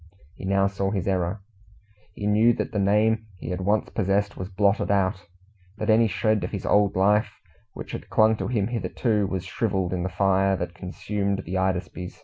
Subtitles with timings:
[0.33, 1.41] He now saw his error.
[2.15, 5.27] He knew that the name he had once possessed was blotted out,
[5.77, 7.33] that any shred of his old life
[7.73, 12.19] which had clung to him hitherto, was shrivelled in the fire that consumed the "Hydaspes".